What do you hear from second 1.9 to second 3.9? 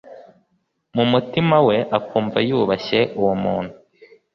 akumva yubashye uwo muntu